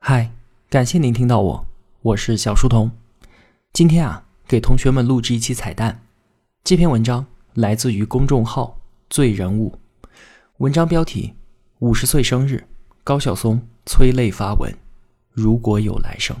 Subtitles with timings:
[0.00, 0.30] 嗨，
[0.70, 1.66] 感谢您听到我，
[2.00, 2.90] 我是小书童。
[3.72, 6.02] 今天啊，给同学们录制一期彩蛋。
[6.64, 8.80] 这篇文章来自于公众号
[9.10, 9.78] “醉人物”，
[10.58, 11.34] 文章标题：
[11.80, 12.66] 五十岁生日，
[13.04, 14.74] 高晓松催泪发文。
[15.32, 16.34] 如果有来生。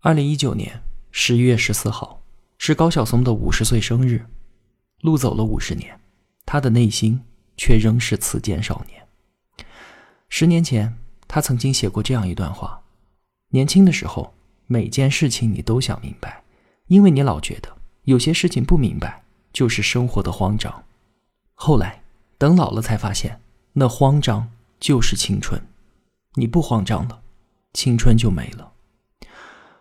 [0.00, 0.80] 二零一九年
[1.10, 2.22] 十一月十四号
[2.56, 4.24] 是高晓松的五十岁生日，
[5.02, 6.00] 路走了五十年，
[6.46, 7.20] 他的内心
[7.58, 9.06] 却仍是此间少年。
[10.30, 10.96] 十年前。
[11.28, 12.82] 他曾经写过这样一段话：
[13.50, 14.34] 年轻的时候，
[14.66, 16.42] 每件事情你都想明白，
[16.86, 17.68] 因为你老觉得
[18.04, 19.22] 有些事情不明白
[19.52, 20.84] 就是生活的慌张。
[21.54, 22.02] 后来，
[22.38, 23.40] 等老了才发现，
[23.74, 25.60] 那慌张就是青春。
[26.34, 27.20] 你不慌张了，
[27.74, 28.72] 青春就没了。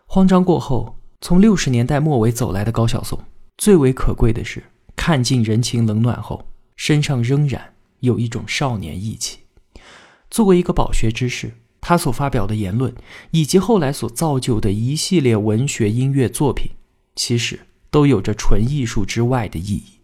[0.05, 3.19] 慌张过后，从六十年代末尾走来的高晓松，
[3.57, 4.63] 最为可贵的是，
[4.95, 9.39] 看尽人情冷暖后，身上仍然有一种少年义气。
[10.29, 12.93] 作为一个饱学之士，他所发表的言论
[13.31, 16.71] 以及后来所造就的一系列文学音乐作品，
[17.15, 19.99] 其实都有着纯艺术之外的意义。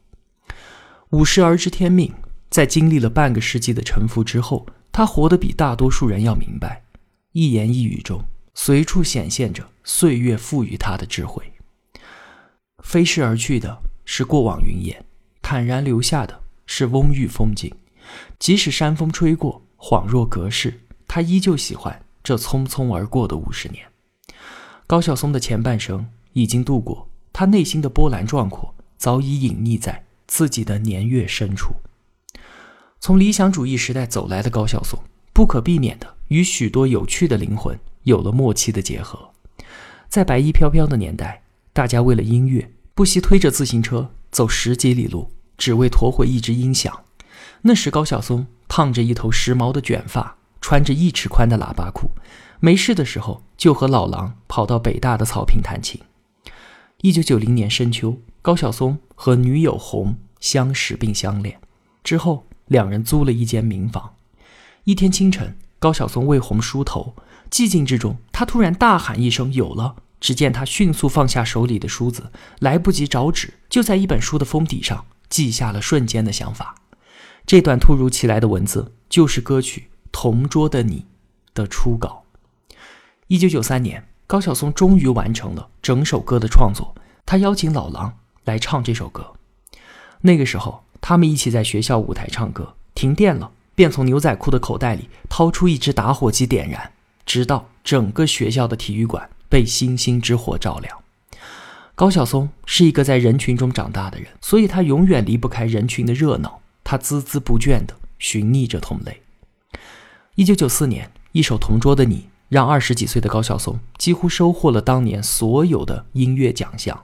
[1.10, 2.14] 五十而知天命，
[2.50, 6.84] 在经历了半个世纪的沉浮之后，他活得比大多数人要明白。
[7.34, 11.44] 一言一语中，随处显现着岁月赋予他的智慧。
[12.84, 15.06] 飞逝而去的是过往云烟，
[15.42, 17.74] 坦然留下的是翁郁风景。
[18.40, 19.62] 即使山风吹过。
[19.86, 23.86] 恍若隔世，他依旧喜欢这匆匆而过的五十年。
[24.88, 31.74] 高晓松的前半生已经度过，他内心的波澜壮阔早已隐匿在自己的年月深处。
[33.02, 34.98] 从理想主义时代走来的高晓松，
[35.34, 39.32] 不可避免的与许多有趣的灵魂有了默契的结合。
[40.08, 47.04] 在白衣飘飘的年代，大家为了音乐不惜推着自行车走十几里路，只为驮回一只音响。
[47.64, 48.48] 那时高晓松。
[48.76, 52.10] 烫着一头时髦的卷发，穿着一尺宽的喇叭裤，
[52.60, 56.02] 没事的时候就和老狼跑到北大的草坪弹琴。
[57.02, 61.60] 一九九零年深秋，高晓松和女友红相识并相恋，
[62.04, 64.16] 之后两人租了一间民房。
[64.86, 67.16] 一天清晨，高晓松为红梳头，
[67.52, 76.74] 寂静之中，他突然大喊一声：“有了！”只见他迅速放下手里的梳子，来不及找纸，就在一本书的封底上记下了瞬间的想法。
[77.46, 79.82] 这段突如其来的文字就是歌曲
[80.12, 81.02] 《同桌的你》
[81.54, 82.24] 的初稿。
[83.28, 86.96] 一九九三年，高晓松终于完成了整首歌的创作。
[87.26, 89.34] 他邀请老狼来唱这首歌。
[90.22, 96.92] 那个时候，他们一起在学校舞台唱歌，停电了，便从牛仔裤的口袋里掏出一支打火机点燃，
[97.26, 100.98] 直到整个学校的体育馆被星星之火照亮。
[101.96, 106.62] 高晓松是一个在人群中长大的人，所以他永远离不开人群的热闹。
[106.94, 109.20] 他孜孜不倦地寻觅着同类。
[110.36, 112.18] 一九九四年，一首《同桌的你》
[112.50, 117.04] 让二十几岁的高晓松几乎收获了当年所有的音乐奖项，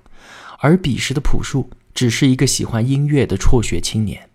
[0.59, 4.29] 而彼时的朴树只是一个喜欢音乐的辍学青年。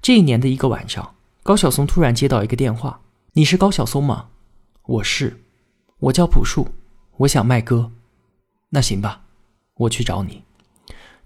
[0.00, 3.02] 这一年的一个晚上，高晓松突然接到一个电话
[3.34, 4.28] ：“你是高晓松吗
[4.88, 5.42] ？”“我是，
[5.98, 6.68] 我叫朴树，
[7.18, 7.92] 我想卖歌。
[8.72, 9.24] ”“那行吧，
[9.74, 10.42] 我去找你。”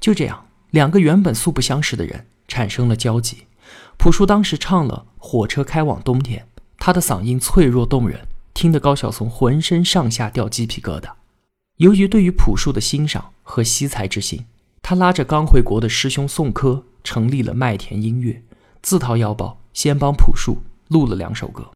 [0.00, 2.26] 就这样，两个原本素不相识的人。
[2.48, 3.46] 产生了交集。
[3.96, 6.46] 朴树当时唱了《火车开往冬天》，
[6.78, 11.10] 他的嗓音脆弱动人，听得高晓松浑身上下掉鸡皮疙瘩。
[11.78, 14.44] 由于对于朴树的欣赏和惜才之心，
[14.82, 18.42] 他拉着刚回国的师兄宋柯成立了麦田音乐，
[18.82, 21.70] 自掏腰包先帮朴树录了两首歌。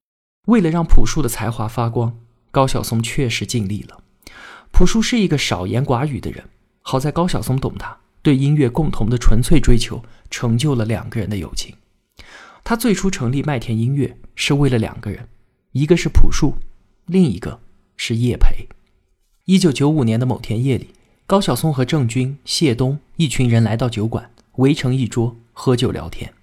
[0.47, 2.17] 为了让朴树的才华发光，
[2.51, 4.01] 高晓松确实尽力了。
[4.71, 6.45] 朴树是一个少言寡语的人，
[6.83, 7.97] 好在高晓松懂他。
[8.23, 11.75] 对音乐共同的纯粹追求，成就了两个人的友情。
[12.65, 15.29] 他最初成立麦田音乐是为了两个人，
[15.73, 16.55] 一个是朴树，
[17.07, 17.61] 另一个
[17.97, 18.69] 是叶培。
[19.47, 20.89] 一九九五年的某天夜里，
[21.27, 26.35] 高晓松和郑钧、谢东一群人来到酒馆，围成一桌喝酒聊天。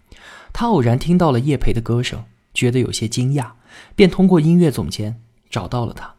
[0.51, 3.51] 他偶然听到了叶培的歌声，觉得有些惊讶，
[3.95, 6.15] 便通过音乐总监找到了他。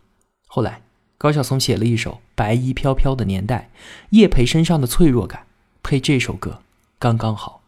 [0.46, 0.85] 后来。
[1.18, 3.70] 高晓松写了一首《白衣飘飘的年代》，
[4.10, 5.46] 叶培身上的脆弱感
[5.82, 6.60] 配这首歌
[6.98, 7.62] 刚刚好。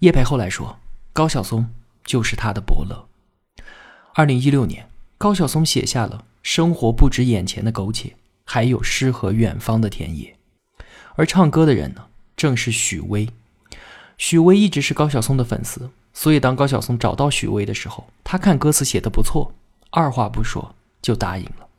[0.00, 0.78] 叶培后来说，
[1.14, 1.70] 高晓松
[2.04, 3.08] 就是他的伯乐。
[4.14, 8.14] 二零一六年，高晓松写下了《生活不止眼前的苟且，
[8.44, 10.36] 还有诗和远方的田野》，
[11.14, 13.30] 而唱歌的人呢，正是许巍。
[14.18, 19.54] 许巍一直是高晓松的粉丝，所以当高晓松找到许巍的时候，他看歌词写的不错，
[19.90, 21.69] 二话不说就答应了。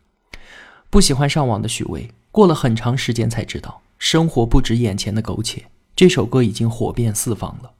[0.91, 5.67] 不喜欢上网的许巍，过了很长时间才知道，生活不止眼前的苟且。
[5.95, 7.71] 这首歌已经火遍四方了。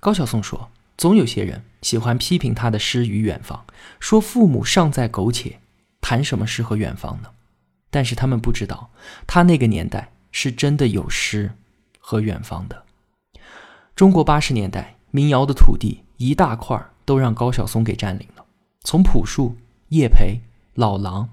[0.00, 3.66] 高晓松说：“总有些人喜欢批评他的诗与远方，
[4.00, 5.58] 说父母尚在苟且，
[6.00, 7.28] 谈什么诗和远方呢？
[7.90, 8.88] 但是他们不知道，
[9.26, 11.52] 他那个年代是真的有诗
[11.98, 12.84] 和远方的。
[13.94, 18.44] 中国八十年代民谣的土地一大块都让高晓松给占领了，
[18.80, 19.54] 从朴树、
[19.90, 20.40] 叶培、
[20.74, 21.28] 老狼、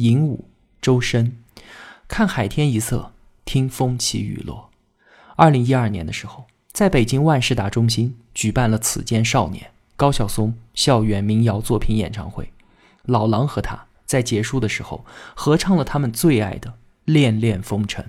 [0.00, 0.48] 尹武、
[0.80, 1.36] 周深，
[2.08, 3.12] 看海天一色，
[3.44, 4.70] 听风起雨落。
[5.36, 9.64] 二零一二年的时候，在北京万事达中心举办了《此间少年》
[9.96, 12.50] 高晓松校园民谣作品演唱会，
[13.02, 15.04] 老狼和他在结束的时候
[15.34, 16.70] 合唱了他们最爱的
[17.04, 18.06] 《恋恋风尘》，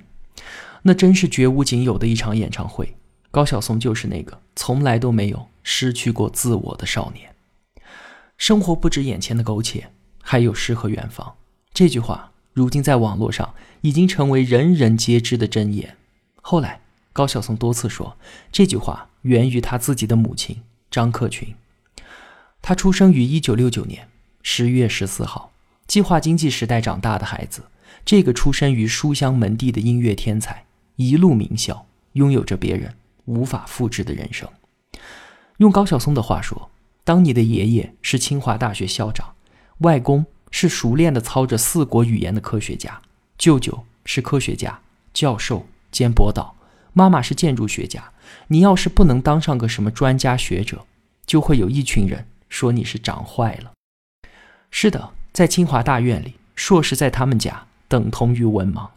[0.84, 2.96] 那真是绝无仅有的一场演唱会。
[3.32, 7.36] 高晓松就是那个从来都没有失去过自我的少年。
[8.38, 9.90] 生活不止眼前的苟且，
[10.22, 11.36] 还有诗和远方。
[11.74, 15.98] 这句话如今在网络上已经成为人人皆知的真言。
[16.42, 16.82] 后来，
[17.14, 18.16] 高晓松多次说，
[18.52, 21.54] 这句话源于他自己的母亲张克群。
[22.62, 24.08] 他出生于一九六九年
[24.44, 25.52] 十月十四号，
[25.88, 27.64] 计划经济时代长大的孩子。
[28.04, 30.66] 这个出身于书香门第的音乐天才，
[30.96, 32.96] 一路名校，拥有着别人。
[33.26, 34.50] 无法复制的人生。
[35.58, 36.72] 用高晓松的话说
[37.06, 39.36] ：“当你的爷爷是清华大学校长，
[39.78, 43.02] 外公是熟练的操着四国语言的科学家，
[43.38, 44.82] 舅舅是科学家、
[45.14, 46.56] 教授兼博导，
[46.94, 48.12] 妈妈是建筑学家，
[48.48, 50.86] 你要是不能当上个什么专家学者，
[51.26, 53.72] 就会有一群人说你是长坏了。”
[54.70, 58.90] 是的，在清华大院里，硕士在他们家等同于文盲。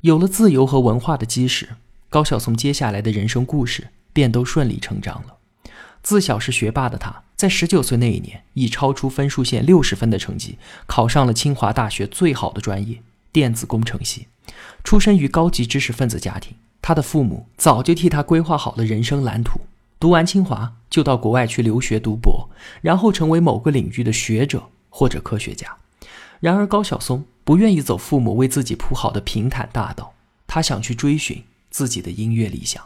[0.00, 1.70] 有了自由和文化的基石。
[2.08, 5.36] 高晓松接下来的人生故事便都顺理成章了。
[6.02, 14.26] 自小是学霸的他，在十九岁那一年，以超出分数线六十分的成绩，考上了清华大学最好的专业——电子工程系。
[14.82, 19.60] 出身于高级知识分子家庭，他的父母早就替他规划好了人生蓝图：
[20.00, 22.48] 读完清华就到国外去留学读博，
[22.80, 25.76] 然后成为某个领域的学者或者科学家。
[26.40, 30.14] 然而，高晓松不愿意走父母为自己铺好的平坦大道，
[30.46, 31.44] 他想去追寻。
[31.68, 32.82] 自己的音乐理想。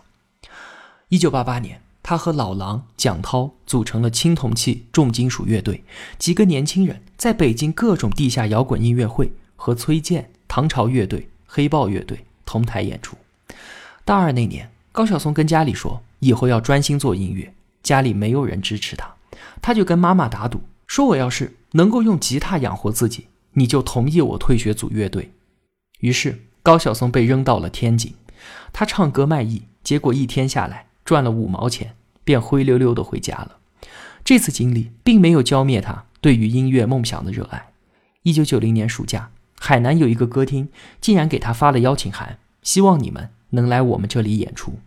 [1.11, 5.85] 一九八八年，他和老狼、蒋涛组成了青铜器重金属乐队，
[6.19, 13.17] 几个年轻人在北京各种地下摇滚音乐会和崔健、唐朝乐队、黑豹乐队同台演出。
[14.05, 19.15] 大二那年，高晓松跟家里说以后要专心做音乐，家里没有人支持他，
[19.63, 25.31] 他就跟妈妈打赌，说我要是能够用吉他养活自己，你就同意我退学组乐队。
[26.01, 28.13] 于是，高晓松被扔到了天津。
[28.73, 31.95] 他唱歌卖艺，结果一天下来赚了五毛钱，
[32.31, 33.59] 便灰溜溜的回家了。
[34.23, 37.71] 这次经历并没有浇灭他对于音乐梦想的热爱。
[38.23, 40.69] 一九九零年暑假，海南有一个歌厅
[41.01, 44.79] 竟然给他发了邀请函，希望你们能来我们这里演出。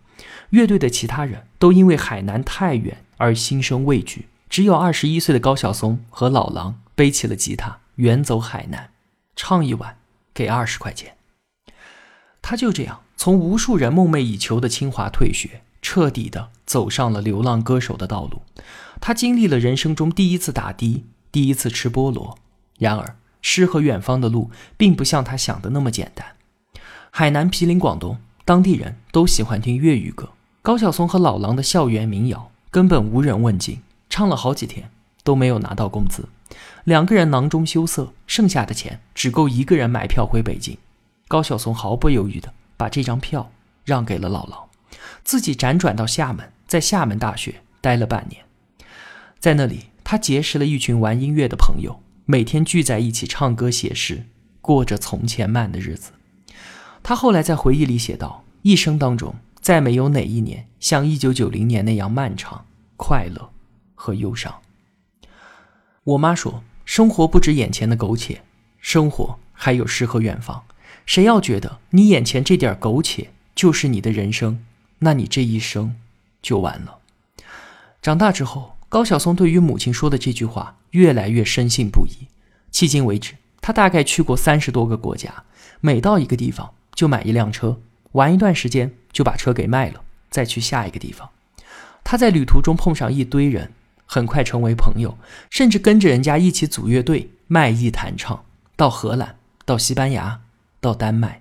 [0.48, 8.88] 乐队的其他人都因为海南太远而心生畏惧，只有二十一岁的高晓松和老狼背起了吉他，远走海南，
[9.36, 9.98] 唱一晚
[10.32, 11.18] 给二十块钱。
[12.40, 13.02] 他就这样。
[13.16, 18.42] 从无数人梦寐以求的清华退学，彻底的走上了流浪歌手的道路。
[19.00, 22.36] 他经历了人生中第一次打的，第一次吃菠萝。
[22.80, 26.26] 然而，诗和远方的路并不像他想的那么简单。
[27.12, 30.30] 海南毗邻广东，当地人都喜欢听粤语歌。
[30.62, 33.80] 高晓松和老狼的校园民谣根本无人问津，
[34.10, 34.90] 唱了好几天
[35.22, 36.28] 都没有拿到工资。
[36.82, 40.76] 两个人囊中羞涩，剩下的钱只够一个人买票回北京。
[41.28, 42.52] 高晓松毫不犹豫的。
[42.76, 43.52] 把这张票
[43.84, 44.64] 让给了姥姥，
[45.22, 48.44] 自己辗转到厦门，在厦门大学待了半年，
[49.38, 54.24] 在那里，他结识了一群玩音乐的朋友，每天聚在一起唱歌写诗，
[54.60, 56.10] 过着从前慢的日子。
[57.00, 62.66] 他后来在回忆里写道：“一生当中，再没有哪一年像1990年那样漫长、
[62.96, 63.52] 快乐
[63.94, 64.52] 和忧伤。”
[66.02, 68.42] 我妈说：“生活不止眼前的苟且，
[68.80, 70.64] 生活还有诗和远方。”
[71.06, 74.64] 谁要觉得你眼前这点苟且就是你的人生，
[74.98, 75.94] 那你这一生
[76.44, 76.98] 就完了。
[78.02, 82.28] 长大之后，高晓松对于母亲说的这句话越来越深信不疑。
[82.70, 85.44] 迄今为止，他大概去过三十多个国家，
[85.80, 87.80] 每到一个地方就买一辆车，
[88.12, 91.30] 玩一段时间就把车给卖了，再去下一个地方。
[92.04, 93.72] 他在旅途中碰上一堆人，
[94.04, 95.16] 很快成为朋友，
[95.48, 98.44] 甚至跟着人家一起组乐队卖艺弹唱，
[98.76, 100.42] 到荷兰，到西班牙。
[100.80, 101.40] 到丹麦，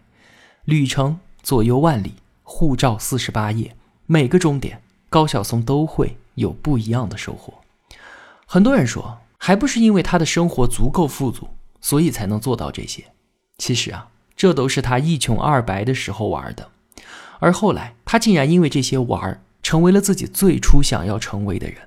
[0.64, 4.82] 旅程左右万里，护照四十八页，每个终点，
[5.14, 7.54] 高晓松都会有不一样的收获。
[8.48, 13.04] 很多人说，还不是因为他的生活足够富足，所以才能做到这些。
[13.60, 16.68] 其实啊，这都是他一穷二白的时候玩的。
[17.38, 21.78] 而后来，他竟然因为这些玩，成为了自己最初想要成为的人。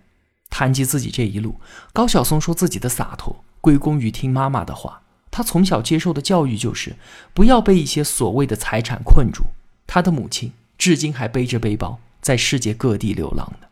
[0.48, 1.56] 谈及自己这一路，
[1.92, 5.02] 高晓松说自己的洒脱归功于听妈妈的话。
[5.32, 6.94] 他从小接受的教育就是
[7.34, 9.46] 不要被一些所谓的财产困住。
[9.84, 13.68] 他的母亲至今还背着背包在世界各地流浪的。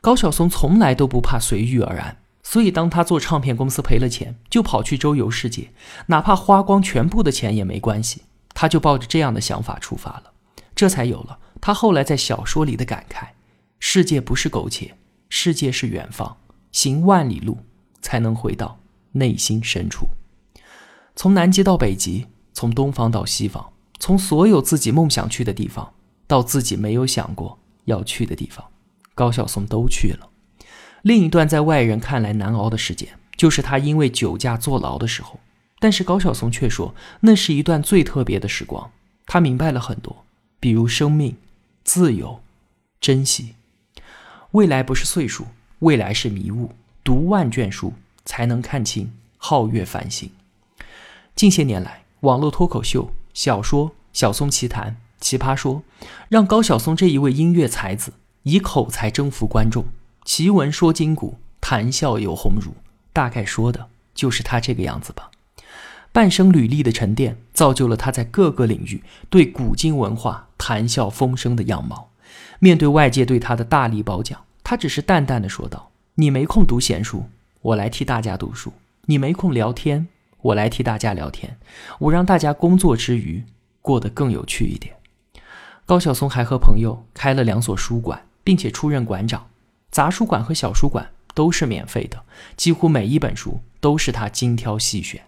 [0.00, 5.70] 高晓松从来都不怕随遇而安，所以当他做唱片公司赔了钱，就跑去周游世界，
[6.06, 8.22] 哪怕花光全部的钱也没关系。
[8.54, 10.32] 他就抱着这样的想法出发了，
[10.74, 13.26] 这才有了他后来在小说里的感慨：
[13.78, 14.94] 世界不是苟且，
[15.28, 16.38] 世界是远方，
[16.72, 17.58] 行万里路
[18.00, 18.78] 才能回到
[19.12, 20.06] 内心深处。
[21.14, 25.92] 从南极到北极，从东方到西方，从所有自己梦想去的地方，
[26.28, 28.64] 到自己没有想过要去的地方，
[29.16, 30.28] 高晓松都去了。
[31.02, 35.40] 另一段在外人看来难熬的时间，就是他因为酒驾坐牢的时候。
[35.80, 38.90] 但是高晓松却说，那是一段最特别的时光。
[39.26, 40.24] 他明白了很多，
[40.58, 41.36] 比如生命、
[41.84, 42.40] 自由、
[43.00, 43.54] 珍惜。
[44.50, 45.46] 未来不是岁数，
[45.80, 46.72] 未来是迷雾。
[47.04, 47.94] 读万卷书，
[48.24, 50.30] 才能看清皓月繁星。
[51.36, 55.82] 近些年来，网络脱口秀、小说、小松奇谈、奇葩说，
[56.28, 58.12] 让高晓松这一位音乐才子
[58.44, 59.84] 以口才征服观众，
[60.24, 62.72] 奇闻说今古，谈笑有鸿儒。
[63.12, 65.30] 大概说的就是他这个样子吧。
[66.12, 72.10] 半生履历的沉淀，造就了他在各个领域对古今文化谈笑风生的样貌。
[72.58, 77.24] 面对外界对他的大力褒奖，他只是淡淡的说道：“你没空读闲书，
[77.62, 78.70] 我来替大家读书；
[79.06, 80.08] 你没空聊天。”
[80.40, 81.58] 我来替大家聊天，
[81.98, 83.42] 我让大家工作之余
[83.82, 84.94] 过得更有趣一点。
[85.88, 89.46] 高晓松还和朋友开了两所书馆，并且出任馆长。
[89.90, 92.26] 杂书馆和小书馆都是免费的，
[92.58, 95.22] 几乎每一本书都是他精挑细选。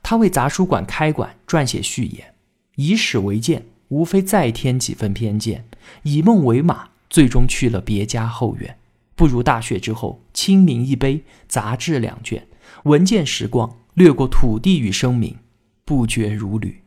[0.00, 2.34] 他为杂书馆开馆撰写序言
[2.76, 5.64] ：“以史为鉴，无非再添几分偏见；
[6.04, 8.78] 以梦为马，最终去了别家后院。
[9.16, 12.46] 不如大学之后，清明一杯，杂志两卷，
[12.84, 15.38] 闻见时光。”掠过土地与生命，
[15.84, 16.80] 不绝如缕。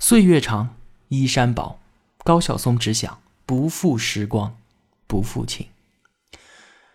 [0.00, 0.74] 岁月长，
[1.10, 1.77] 衣衫薄。
[2.28, 4.54] 高晓松只想不负时光，
[5.06, 5.68] 不负情。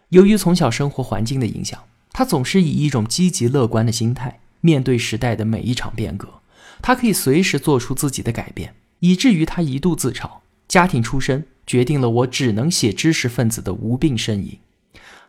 [0.10, 6.42] 由于从小生活环境的影响，他总是以一种积极乐观的心态面对时代的每一场变革。
[6.84, 10.30] 他可以随时做出自己的改变，以至于他一度自嘲：
[10.68, 14.60] 家庭出身决定了我只能写知识分子的无病呻吟。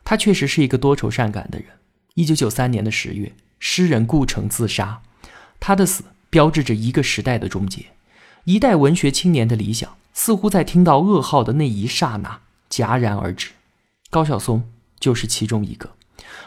[0.04, 1.68] 他确实是一个多愁善感的人。
[2.12, 3.32] 一九九三年的十月。
[3.58, 5.00] 诗人顾城自杀，
[5.58, 7.86] 他的死标志着一个时代的终结，
[8.44, 13.52] 一代文学青年的理想似乎在听到噩耗的那一刹那戛然而止。
[14.10, 14.70] 高晓松
[15.00, 15.90] 就是其中一个。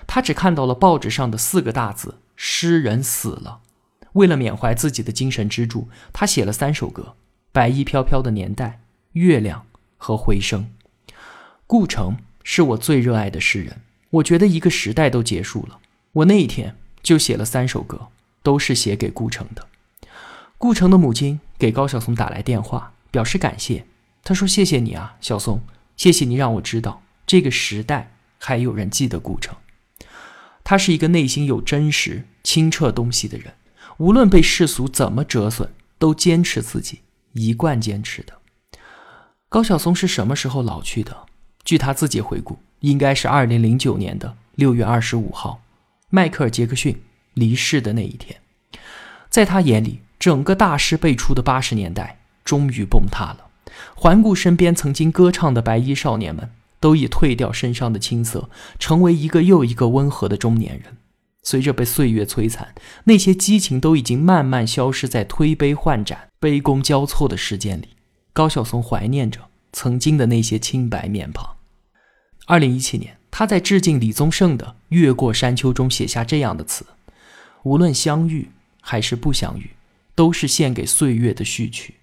[0.05, 3.59] 他只看到了报纸上的四个大字：“诗人死了。”
[4.13, 7.03] 为了缅怀自己的精神支柱，他写了三首歌：
[7.51, 8.65] 《白衣飘飘的年代》、
[9.13, 9.65] 《月亮》
[9.97, 10.69] 和《回声》。
[11.65, 15.79] 顾城是我最热爱的诗人，我觉得一个时代都结束了。
[16.13, 16.75] 我那一天。
[17.03, 18.09] 就写了三首歌，
[18.43, 19.65] 都是写给顾城的。
[20.57, 23.85] 顾城的母亲给高晓松打来电话，表示感谢。
[24.23, 25.61] 他说：“谢谢你啊，小松，
[25.95, 29.55] 谢谢你让我知道这个时代还有人记得顾城。
[30.63, 33.53] 他是一个内心有真实、清澈东西的人，
[33.97, 36.99] 无论被世俗怎么折损，都坚持自己，
[37.33, 38.33] 一贯坚持的。”
[39.49, 41.25] 高晓松是什么时候老去的？
[41.63, 45.61] 据他自己回顾，应该是二零零九年的六月二十五号。
[46.09, 47.01] 迈克尔·杰克逊
[47.33, 48.39] 离世的那一天，
[49.29, 53.47] 在他眼里，整个大师辈出的八十年代终于崩塌了。
[53.95, 60.97] 环顾身边曾经歌唱的白衣少年们，都已褪掉身上的青涩，成为一个又一个温和的中年人。
[61.43, 67.91] 随着被岁月摧残，那些激情都已经慢慢消失在推杯换盏、杯弓交错的时间里。
[68.33, 69.39] 高晓松怀念着
[69.71, 71.55] 曾经的那些清白面庞。
[72.47, 73.15] 二零一七年。
[73.31, 76.85] 他在致敬李宗盛的《越过山丘》中写下这样的词
[77.63, 78.49] ：“无论相遇
[78.81, 79.69] 还是不相遇，
[80.17, 81.93] 都是献给岁月的序曲。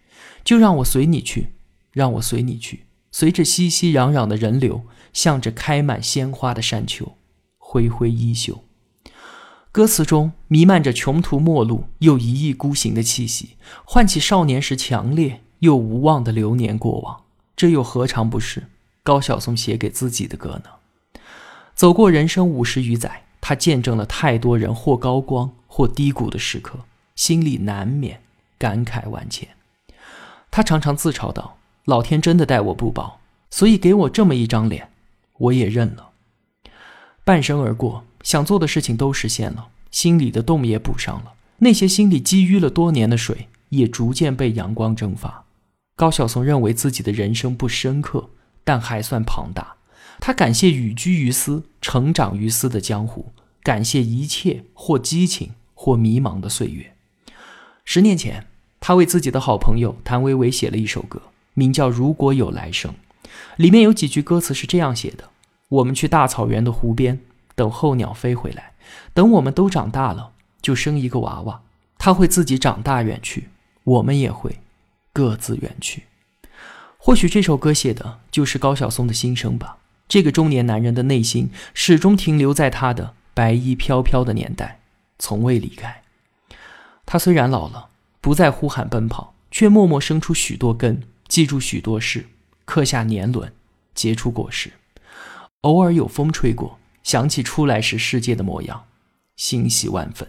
[0.45, 1.49] 就让我随你去，
[1.91, 7.17] 让我随你去，随着熙熙攘攘的人流，向着开满鲜花的山丘，
[7.59, 8.63] 挥挥衣袖。”
[9.73, 17.25] 歌词中弥漫着穷途末路又一意孤行的气息，唤起少年时强烈又无望的流年过往。
[17.57, 18.69] 这又何尝不是
[19.03, 21.21] 高晓松写给自己的歌呢？
[21.75, 26.79] 走过人生五十余载，他见证了太多人或高光或低谷的时刻，
[27.15, 28.21] 心里难免
[28.59, 29.49] 感慨万千。
[30.51, 33.19] 他常常自嘲道：“老天真的待我不薄，
[33.51, 34.89] 所以给我这么一张脸，
[35.39, 36.11] 我也认了。”
[37.25, 45.45] 半生而过，想做的事情都实现了，心里的洞也补上了，那些心里积淤了多年的水也逐渐被阳光蒸发。
[45.97, 48.29] 高晓松认为自己的人生不深刻，
[48.65, 49.77] 但还算庞大。
[50.21, 56.94] 他感谢与居于斯、成长于斯的江湖，感谢一切或激情或迷茫的岁月。
[57.85, 58.47] 十年前，
[58.81, 61.23] 他为自己的好朋友谭维维写了一首歌，
[61.53, 62.93] 名叫《如果有来生》，
[63.57, 65.31] 里面有几句歌词是这样写的
[65.69, 67.21] ：“我们去大草原的湖边，
[67.55, 68.73] 等候鸟飞回来，
[69.13, 71.61] 等我们都长大了，就生一个娃娃，
[71.99, 73.49] 他会自己长大远去，
[73.85, 74.59] 我们也会
[75.13, 76.05] 各自远去。”
[76.99, 79.77] 或许这首歌写的就是高晓松的心声吧。
[80.09, 84.81] 这个中年男人的内心始终停留在他的白衣飘飘的年代，
[85.19, 86.04] 从未离开。
[87.07, 87.89] 他虽然老了，
[88.21, 92.27] 不再呼喊奔跑，却默默生出许多根，记住许多事，
[92.65, 93.53] 刻下年轮，
[93.95, 94.73] 结出果实。
[95.61, 98.85] 偶尔有风吹过，想起出来时世界的模样，
[99.37, 100.29] 欣喜万分。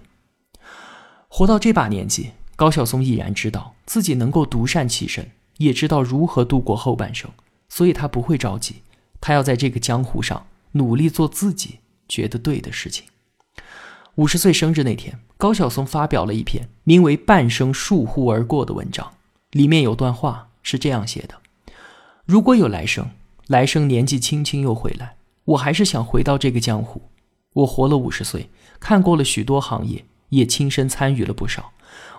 [1.27, 5.31] 活到这把年纪，高晓松已然知道自己能够独善其身。
[5.57, 7.31] 也知道如何度过后半生，
[7.69, 8.81] 所以他不会着急，
[9.21, 11.79] 他要在这个江湖上努力做自己
[12.09, 13.05] 觉得对的事情。
[14.15, 19.11] 五十岁生日那天，高晓松发表了一篇名为《半生倏忽而过》的文章，
[19.51, 21.35] 里面有段话是这样写的
[22.25, 23.09] ：“如果有来生，
[23.47, 27.01] 来生年纪轻轻又回来，我还是想回到这个江湖。
[27.55, 31.73] 我活了五十岁，看过了许多行业，也亲身参与了不少。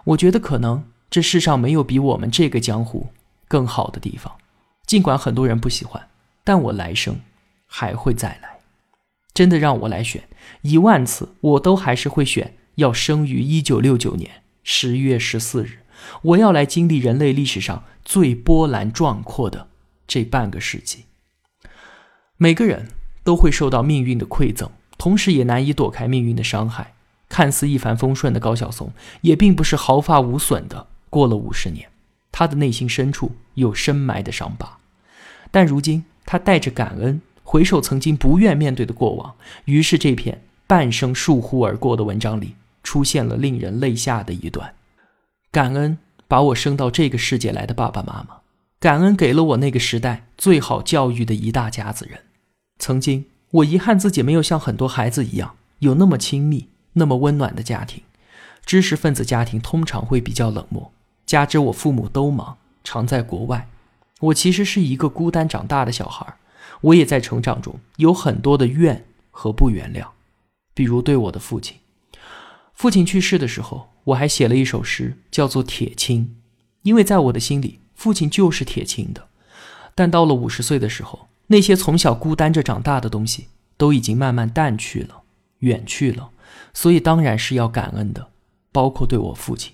[0.04, 3.06] 我觉得可能这世上没有比我们这个江湖。”
[3.48, 4.34] 更好的地方，
[4.86, 6.08] 尽管很多人不喜欢，
[6.44, 7.18] 但我来生
[7.64, 8.55] 还会再来。
[9.36, 10.22] 真的让我来选
[10.62, 14.30] 一万次，我都还是会选要生于一九六九年
[14.64, 15.80] 十月十四日。
[16.22, 19.68] 我要来经历人类历史上最波澜壮阔的
[20.08, 21.04] 这半个世纪。
[22.38, 22.88] 每个人
[23.22, 26.94] 都会受到命运的馈赠，同时也难以躲开命运的伤害。
[27.28, 28.90] 看似一帆风顺的高晓松，
[29.20, 31.90] 也并不是毫发无损的过了五十年。
[32.32, 34.78] 他的内心深处有深埋的伤疤，
[35.50, 39.36] 但如今他带着感恩回首曾经不愿面对的过往，
[39.66, 44.74] 于是这篇半生倏忽而过的文章里出现了令人泪下的一段：
[45.52, 48.38] 感恩把我生到这个世界来的爸爸妈妈，
[48.80, 52.18] 感恩给了我那个时代最好教育的一大家子人。
[52.80, 58.02] 曾经我遗憾自己没有像很多孩子一样有那么亲密、那么温暖的家庭，
[58.64, 60.90] 知识分子家庭通常会比较冷漠。
[61.24, 63.68] 加之我父母都忙，常在国外，
[64.18, 66.26] 我其实是一个孤单长大的小孩。
[66.80, 70.06] 我也在成长中有很多的怨和不原谅，
[70.74, 71.76] 比如对我的父亲。
[72.74, 76.24] 父亲去世的时候，我还写了一首诗，叫做《铁青》，
[76.82, 79.28] 因为在我的心里，父亲就是铁青的。
[79.94, 83.46] 但到了五十岁的时候，那些从小孤单着长大的东西
[83.78, 85.22] 都已经慢慢淡去了，
[85.60, 86.30] 远去了，
[86.74, 88.28] 所以当然是要感恩的，
[88.70, 89.72] 包括对我父亲。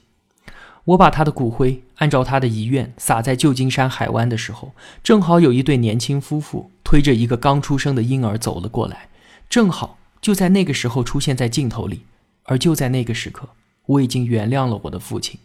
[0.85, 9.09] 我把他的骨灰按照他的遗愿撒在旧金山海湾的时候，正好有一对年轻夫妇推着一个刚出生的婴儿走了过来，
[9.49, 12.05] 正好就在那个时候出现在镜头里。
[12.43, 13.49] 而就在那个时刻，
[13.87, 15.41] 我已经原谅了我的父亲。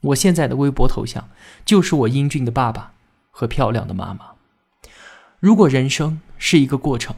[0.00, 1.28] 我现在的微博头像
[1.66, 2.94] 就是我英俊的爸爸
[3.30, 4.30] 和漂亮的妈妈。
[5.40, 7.14] 如果人生是一个过程，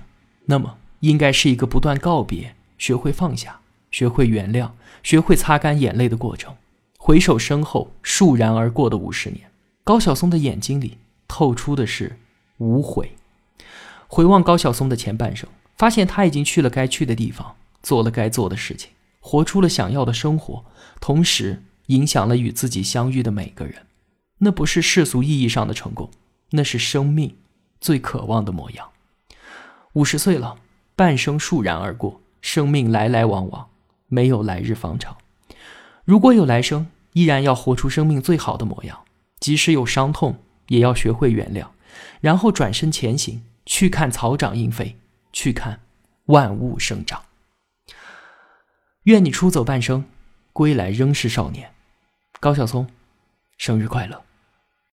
[0.47, 3.61] 那么应该是一个不断告别、学会放下、
[3.93, 4.73] 学会原谅、
[5.05, 6.57] 学会擦干眼泪的过程。
[6.99, 9.49] 回首身后倏然而过的五十年，
[9.85, 12.19] 高晓松的眼睛里透出的是
[12.57, 13.13] 无悔。
[14.13, 20.65] 回望高晓松的前半生，发现他已经去了该去的地方，做了该做的事情，活出了想要的生活，
[21.01, 23.87] 同时影响了与自己相遇的每个人。
[24.39, 26.11] 那不是世俗意义上的成功，
[26.51, 27.37] 那是生命
[27.81, 28.89] 最渴望的模样。
[29.93, 30.57] 五十岁了，
[30.97, 33.69] 半生倏然而过，生命来来往往，
[34.09, 35.17] 没有来日方长。
[36.05, 38.99] 如果有来生，依然要活出生命最好的模样，
[39.39, 41.69] 即使有伤痛，也要学会原谅，
[42.21, 44.99] 然后转身前行，去看草长莺飞，
[45.33, 45.79] 去看
[46.25, 47.23] 万物生长。
[49.05, 50.05] 愿你出走半生，
[50.53, 51.73] 归来仍是少年。
[52.41, 52.91] 高晓松，
[53.59, 54.21] 生日快乐！